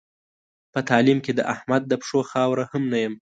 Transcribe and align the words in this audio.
په 0.73 0.79
تعلیم 0.89 1.19
کې 1.25 1.31
د 1.35 1.41
احمد 1.53 1.81
د 1.87 1.93
پښو 2.01 2.19
خاوره 2.31 2.65
هم 2.71 2.83
نه 2.91 2.97
یم. 3.03 3.13